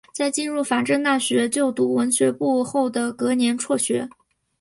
[0.15, 4.09] 在进入法政大学就读文学部后的隔年辍学。